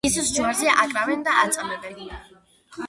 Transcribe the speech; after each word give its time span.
იესოს 0.07 0.29
ჯვარზე 0.37 0.71
აკრავენ 0.85 1.23
და 1.29 1.37
აწამებენ. 1.43 2.05